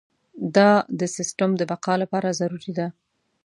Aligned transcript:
دا 0.55 0.69
د 0.99 1.01
سیستم 1.15 1.49
د 1.57 1.61
بقا 1.71 1.93
لپاره 2.03 2.35
ضروري 2.39 2.71
ده. 2.77 2.87